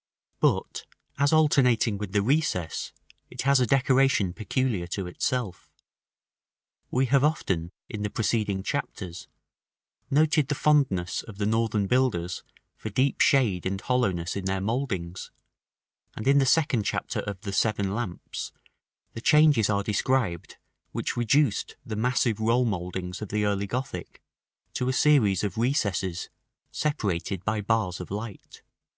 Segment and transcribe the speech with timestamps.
[0.02, 0.38] §V.
[0.40, 0.86] But,
[1.18, 2.90] as alternating with the recess,
[3.28, 5.70] it has a decoration peculiar to itself.
[6.90, 9.28] We have often, in the preceding chapters,
[10.10, 12.42] noted the fondness of the Northern builders
[12.78, 15.30] for deep shade and hollowness in their mouldings;
[16.16, 18.52] and in the second chapter of the "Seven Lamps,"
[19.12, 20.56] the changes are described
[20.92, 24.22] which reduced the massive roll mouldings of the early Gothic
[24.72, 26.30] to a series of recesses,
[26.72, 28.62] separated by bars of light.